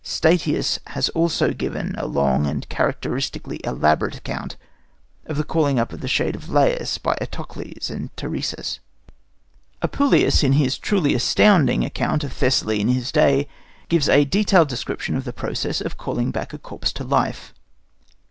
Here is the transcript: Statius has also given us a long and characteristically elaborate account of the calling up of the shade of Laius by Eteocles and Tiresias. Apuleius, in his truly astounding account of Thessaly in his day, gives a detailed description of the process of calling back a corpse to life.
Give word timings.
Statius 0.03 0.79
has 0.87 1.09
also 1.09 1.53
given 1.53 1.95
us 1.95 2.01
a 2.03 2.07
long 2.07 2.47
and 2.47 2.67
characteristically 2.69 3.61
elaborate 3.63 4.15
account 4.17 4.57
of 5.27 5.37
the 5.37 5.43
calling 5.43 5.77
up 5.77 5.93
of 5.93 6.01
the 6.01 6.07
shade 6.07 6.35
of 6.35 6.49
Laius 6.49 6.97
by 6.97 7.15
Eteocles 7.21 7.91
and 7.91 8.09
Tiresias. 8.17 8.79
Apuleius, 9.83 10.43
in 10.43 10.53
his 10.53 10.79
truly 10.79 11.13
astounding 11.13 11.85
account 11.85 12.23
of 12.23 12.33
Thessaly 12.33 12.81
in 12.81 12.87
his 12.87 13.11
day, 13.11 13.47
gives 13.89 14.09
a 14.09 14.25
detailed 14.25 14.69
description 14.69 15.15
of 15.15 15.23
the 15.23 15.31
process 15.33 15.81
of 15.81 15.99
calling 15.99 16.31
back 16.31 16.51
a 16.51 16.57
corpse 16.57 16.91
to 16.93 17.03
life. 17.03 17.53